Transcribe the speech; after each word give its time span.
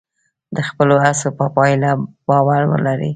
د 0.55 0.57
خپلو 0.69 0.95
هڅو 1.05 1.29
په 1.37 1.45
پایله 1.55 1.89
باور 2.29 2.61
ولرئ. 2.71 3.09